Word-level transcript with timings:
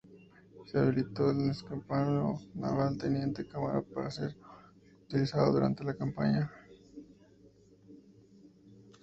Se 0.65 0.79
habilitó 0.79 1.29
el 1.29 1.49
Destacamento 1.49 2.41
Naval 2.55 2.97
Teniente 2.97 3.47
Cámara 3.47 3.83
para 3.83 4.09
ser 4.09 4.35
utilizado 5.05 5.53
durante 5.53 5.83
la 5.83 5.93
campaña. 5.95 6.51